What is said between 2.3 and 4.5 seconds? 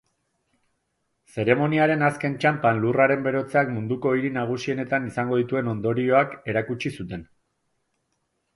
txanpan lurraren berotzeak munduko hiri